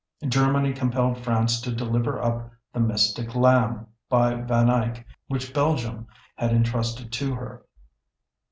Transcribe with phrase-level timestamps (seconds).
[0.27, 6.51] Germany compelled France to deliver up "The Mystic Lamb" by Van Eyck, which Belgium had
[6.51, 7.63] entrusted to her.